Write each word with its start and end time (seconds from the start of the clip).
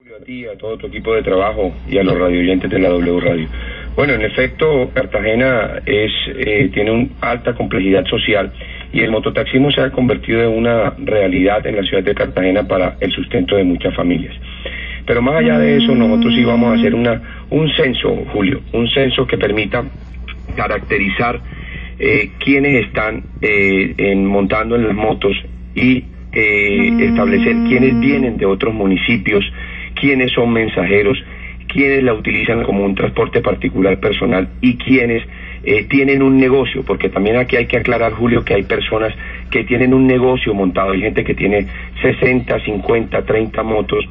A 0.00 0.24
ti, 0.24 0.46
a 0.46 0.56
todo 0.56 0.78
tu 0.78 0.86
equipo 0.86 1.14
de 1.14 1.22
trabajo 1.22 1.74
y 1.86 1.98
a 1.98 2.02
los 2.02 2.18
radioyentes 2.18 2.70
de 2.70 2.78
la 2.78 2.88
W 2.88 3.20
Radio. 3.20 3.46
Bueno, 3.94 4.14
en 4.14 4.22
efecto, 4.22 4.90
Cartagena 4.94 5.82
es, 5.84 6.10
eh, 6.38 6.70
tiene 6.72 6.90
una 6.90 7.08
alta 7.20 7.54
complejidad 7.54 8.06
social 8.06 8.50
y 8.94 9.00
el 9.00 9.10
mototaxismo 9.10 9.70
se 9.70 9.82
ha 9.82 9.90
convertido 9.90 10.40
en 10.40 10.56
una 10.56 10.94
realidad 10.96 11.66
en 11.66 11.76
la 11.76 11.82
ciudad 11.82 12.02
de 12.02 12.14
Cartagena 12.14 12.66
para 12.66 12.96
el 12.98 13.12
sustento 13.12 13.56
de 13.56 13.64
muchas 13.64 13.94
familias. 13.94 14.34
Pero 15.04 15.20
más 15.20 15.34
allá 15.34 15.58
de 15.58 15.76
eso, 15.76 15.94
nosotros 15.94 16.32
íbamos 16.32 16.70
a 16.70 16.80
hacer 16.80 16.94
una, 16.94 17.46
un 17.50 17.70
censo, 17.74 18.24
Julio, 18.32 18.62
un 18.72 18.88
censo 18.88 19.26
que 19.26 19.36
permita 19.36 19.84
caracterizar 20.56 21.40
eh, 21.98 22.30
quiénes 22.38 22.86
están 22.86 23.22
eh, 23.42 24.14
montando 24.16 24.76
en 24.76 24.86
las 24.86 24.96
motos 24.96 25.36
y 25.74 26.04
eh, 26.32 27.08
establecer 27.08 27.56
quiénes 27.68 27.98
vienen 27.98 28.36
de 28.36 28.46
otros 28.46 28.72
municipios, 28.72 29.44
quiénes 30.00 30.32
son 30.32 30.52
mensajeros, 30.52 31.18
quiénes 31.68 32.02
la 32.02 32.14
utilizan 32.14 32.64
como 32.64 32.84
un 32.84 32.94
transporte 32.94 33.40
particular 33.40 33.98
personal 34.00 34.48
y 34.60 34.76
quiénes 34.76 35.22
eh, 35.62 35.84
tienen 35.84 36.22
un 36.22 36.38
negocio, 36.38 36.82
porque 36.84 37.08
también 37.08 37.36
aquí 37.36 37.56
hay 37.56 37.66
que 37.66 37.76
aclarar, 37.76 38.12
Julio, 38.12 38.44
que 38.44 38.54
hay 38.54 38.62
personas 38.62 39.12
que 39.50 39.64
tienen 39.64 39.92
un 39.92 40.06
negocio 40.06 40.54
montado, 40.54 40.92
hay 40.92 41.00
gente 41.02 41.22
que 41.22 41.34
tiene 41.34 41.66
60, 42.00 42.64
50, 42.64 43.24
30 43.24 43.62
motos 43.62 44.04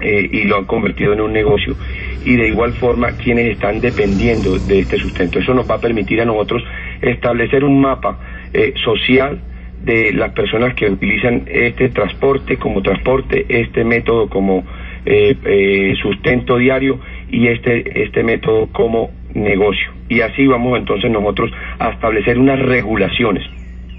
eh, 0.00 0.28
y 0.30 0.44
lo 0.44 0.58
han 0.58 0.64
convertido 0.64 1.12
en 1.12 1.20
un 1.20 1.32
negocio. 1.32 1.76
Y 2.24 2.36
de 2.36 2.48
igual 2.48 2.74
forma, 2.74 3.12
quienes 3.16 3.46
están 3.46 3.80
dependiendo 3.80 4.58
de 4.58 4.80
este 4.80 4.98
sustento. 4.98 5.38
Eso 5.38 5.54
nos 5.54 5.68
va 5.68 5.76
a 5.76 5.80
permitir 5.80 6.20
a 6.20 6.24
nosotros 6.24 6.62
establecer 7.00 7.64
un 7.64 7.80
mapa 7.80 8.18
eh, 8.52 8.74
social 8.84 9.40
de 9.84 10.12
las 10.12 10.32
personas 10.32 10.74
que 10.74 10.88
utilizan 10.88 11.44
este 11.46 11.88
transporte 11.88 12.56
como 12.56 12.82
transporte, 12.82 13.46
este 13.48 13.84
método 13.84 14.28
como 14.28 14.64
eh, 15.04 15.36
eh, 15.44 15.94
sustento 16.00 16.56
diario 16.58 17.00
y 17.30 17.48
este, 17.48 18.02
este 18.02 18.22
método 18.22 18.68
como 18.72 19.10
negocio. 19.34 19.90
Y 20.08 20.20
así 20.20 20.46
vamos 20.46 20.78
entonces 20.78 21.10
nosotros 21.10 21.50
a 21.78 21.90
establecer 21.90 22.38
unas 22.38 22.58
regulaciones. 22.58 23.44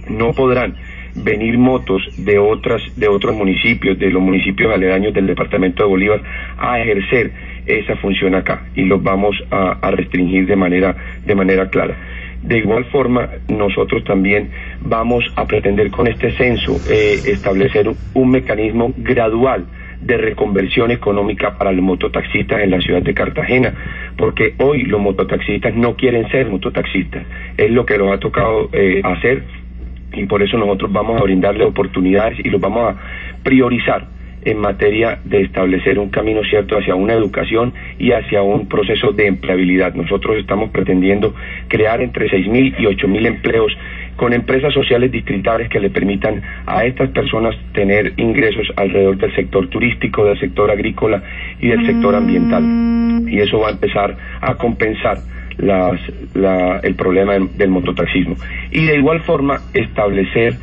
No 0.09 0.33
podrán 0.33 0.75
venir 1.15 1.57
motos 1.57 2.01
de 2.17 2.39
otras 2.39 2.81
de 2.95 3.07
otros 3.07 3.35
municipios, 3.35 3.99
de 3.99 4.09
los 4.09 4.21
municipios 4.21 4.73
aledaños 4.73 5.13
del 5.13 5.27
departamento 5.27 5.83
de 5.83 5.89
Bolívar 5.89 6.21
a 6.57 6.79
ejercer 6.79 7.31
esa 7.65 7.95
función 7.97 8.35
acá 8.35 8.65
y 8.75 8.83
los 8.83 9.01
vamos 9.01 9.35
a, 9.51 9.91
restringir 9.91 10.45
de 10.47 10.55
manera 10.55 10.95
de 11.25 11.35
manera 11.35 11.69
clara. 11.69 11.95
De 12.41 12.57
igual 12.57 12.83
forma, 12.85 13.29
nosotros 13.47 14.03
también 14.03 14.49
vamos 14.81 15.23
a 15.35 15.45
pretender 15.45 15.89
con 15.91 16.07
este 16.07 16.31
censo 16.31 16.77
eh, 16.91 17.15
establecer 17.27 17.89
un 18.13 18.31
mecanismo 18.31 18.93
gradual 18.97 19.65
de 20.05 20.17
reconversión 20.17 20.91
económica 20.91 21.57
para 21.57 21.71
los 21.71 21.83
mototaxistas 21.83 22.61
en 22.61 22.71
la 22.71 22.81
ciudad 22.81 23.01
de 23.01 23.13
Cartagena, 23.13 23.73
porque 24.17 24.55
hoy 24.59 24.83
los 24.83 24.99
mototaxistas 24.99 25.75
no 25.75 25.95
quieren 25.95 26.29
ser 26.29 26.47
mototaxistas, 26.49 27.23
es 27.57 27.71
lo 27.71 27.85
que 27.85 27.97
nos 27.97 28.11
ha 28.11 28.19
tocado 28.19 28.69
eh, 28.73 29.01
hacer 29.03 29.43
y 30.13 30.25
por 30.25 30.43
eso 30.43 30.57
nosotros 30.57 30.91
vamos 30.91 31.19
a 31.19 31.23
brindarle 31.23 31.65
oportunidades 31.65 32.39
y 32.43 32.49
los 32.49 32.61
vamos 32.61 32.93
a 32.93 32.97
priorizar 33.43 34.07
en 34.45 34.59
materia 34.59 35.19
de 35.23 35.41
establecer 35.41 35.97
un 35.99 36.09
camino 36.09 36.41
cierto 36.43 36.77
hacia 36.77 36.95
una 36.95 37.13
educación 37.13 37.73
y 37.97 38.11
hacia 38.11 38.41
un 38.41 38.67
proceso 38.67 39.11
de 39.11 39.27
empleabilidad. 39.27 39.93
Nosotros 39.93 40.37
estamos 40.37 40.69
pretendiendo 40.71 41.33
crear 41.67 42.01
entre 42.01 42.29
6.000 42.29 42.75
y 42.77 42.83
8.000 42.83 43.25
empleos 43.25 43.71
con 44.15 44.33
empresas 44.33 44.73
sociales 44.73 45.11
distritales 45.11 45.69
que 45.69 45.79
le 45.79 45.89
permitan 45.89 46.41
a 46.65 46.85
estas 46.85 47.09
personas 47.09 47.55
tener 47.73 48.13
ingresos 48.17 48.67
alrededor 48.75 49.17
del 49.17 49.35
sector 49.35 49.67
turístico, 49.69 50.25
del 50.25 50.39
sector 50.39 50.71
agrícola 50.71 51.23
y 51.59 51.69
del 51.69 51.85
sector 51.85 52.15
ambiental. 52.15 52.63
Y 53.27 53.39
eso 53.39 53.59
va 53.59 53.69
a 53.69 53.71
empezar 53.71 54.15
a 54.41 54.55
compensar 54.55 55.17
las, 55.57 55.99
la, 56.33 56.79
el 56.79 56.95
problema 56.95 57.33
del 57.33 57.69
mototaxismo. 57.69 58.35
Y 58.71 58.85
de 58.85 58.97
igual 58.97 59.21
forma 59.21 59.61
establecer 59.73 60.55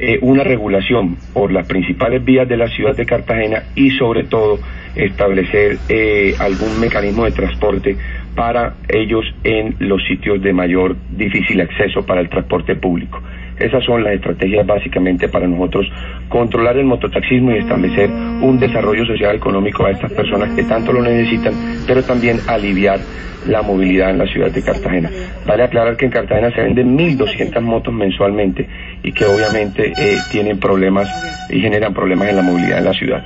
eh, 0.00 0.18
una 0.22 0.44
regulación 0.44 1.16
por 1.32 1.50
las 1.50 1.66
principales 1.66 2.24
vías 2.24 2.48
de 2.48 2.56
la 2.56 2.68
ciudad 2.68 2.96
de 2.96 3.04
Cartagena 3.04 3.64
y 3.74 3.90
sobre 3.92 4.22
todo 4.24 4.60
establecer 4.94 5.78
eh, 5.88 6.34
algún 6.38 6.78
mecanismo 6.80 7.24
de 7.24 7.32
transporte 7.32 7.96
para 8.38 8.74
ellos 8.88 9.24
en 9.42 9.74
los 9.80 10.00
sitios 10.06 10.40
de 10.40 10.52
mayor 10.52 10.94
difícil 11.10 11.60
acceso 11.60 12.06
para 12.06 12.20
el 12.20 12.28
transporte 12.28 12.76
público. 12.76 13.20
Esas 13.58 13.82
son 13.82 14.04
las 14.04 14.14
estrategias 14.14 14.64
básicamente 14.64 15.28
para 15.28 15.48
nosotros 15.48 15.90
controlar 16.28 16.76
el 16.76 16.84
mototaxismo 16.84 17.50
y 17.50 17.58
establecer 17.58 18.08
un 18.08 18.60
desarrollo 18.60 19.04
social 19.06 19.34
económico 19.34 19.84
a 19.84 19.90
estas 19.90 20.12
personas 20.12 20.54
que 20.54 20.62
tanto 20.62 20.92
lo 20.92 21.02
necesitan, 21.02 21.52
pero 21.84 22.00
también 22.04 22.38
aliviar 22.46 23.00
la 23.48 23.62
movilidad 23.62 24.10
en 24.10 24.18
la 24.18 24.26
ciudad 24.26 24.52
de 24.52 24.62
Cartagena. 24.62 25.10
Vale 25.44 25.64
aclarar 25.64 25.96
que 25.96 26.04
en 26.04 26.12
Cartagena 26.12 26.52
se 26.52 26.62
venden 26.62 26.96
1.200 26.96 27.60
motos 27.60 27.92
mensualmente 27.92 28.68
y 29.02 29.10
que 29.10 29.24
obviamente 29.24 29.92
eh, 29.98 30.16
tienen 30.30 30.60
problemas 30.60 31.08
y 31.50 31.58
generan 31.58 31.92
problemas 31.92 32.28
en 32.28 32.36
la 32.36 32.42
movilidad 32.42 32.78
en 32.78 32.84
la 32.84 32.92
ciudad. 32.92 33.24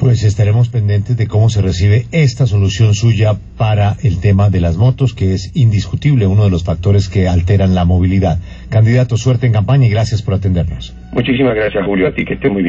Pues 0.00 0.24
estaremos 0.24 0.70
pendientes 0.70 1.18
de 1.18 1.28
cómo 1.28 1.50
se 1.50 1.60
recibe 1.60 2.06
esta 2.10 2.46
solución 2.46 2.94
suya 2.94 3.34
para 3.58 3.96
el 4.02 4.18
tema 4.18 4.48
de 4.48 4.62
las 4.62 4.78
motos, 4.78 5.12
que 5.12 5.34
es 5.34 5.54
indiscutible 5.54 6.26
uno 6.26 6.44
de 6.44 6.50
los 6.50 6.64
factores 6.64 7.10
que 7.10 7.28
alteran 7.28 7.74
la 7.74 7.84
movilidad. 7.84 8.38
Candidato, 8.70 9.18
suerte 9.18 9.46
en 9.46 9.52
campaña 9.52 9.84
y 9.84 9.90
gracias 9.90 10.22
por 10.22 10.32
atendernos. 10.32 10.96
Muchísimas 11.12 11.54
gracias, 11.54 11.84
Julio, 11.84 12.08
a 12.08 12.14
ti, 12.14 12.24
que 12.24 12.32
esté 12.32 12.48
muy 12.48 12.62
bien. 12.62 12.68